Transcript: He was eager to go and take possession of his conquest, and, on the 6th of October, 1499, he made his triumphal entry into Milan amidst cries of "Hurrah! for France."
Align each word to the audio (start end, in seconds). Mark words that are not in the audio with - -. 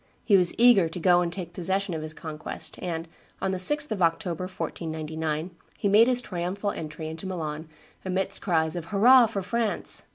He 0.25 0.35
was 0.35 0.55
eager 0.57 0.89
to 0.89 0.99
go 0.99 1.21
and 1.21 1.31
take 1.31 1.53
possession 1.53 1.93
of 1.93 2.01
his 2.01 2.15
conquest, 2.15 2.79
and, 2.81 3.07
on 3.39 3.51
the 3.51 3.59
6th 3.59 3.91
of 3.91 4.01
October, 4.01 4.45
1499, 4.45 5.51
he 5.77 5.87
made 5.87 6.07
his 6.07 6.23
triumphal 6.23 6.71
entry 6.71 7.07
into 7.07 7.27
Milan 7.27 7.69
amidst 8.03 8.41
cries 8.41 8.75
of 8.75 8.85
"Hurrah! 8.85 9.27
for 9.27 9.43
France." 9.43 10.05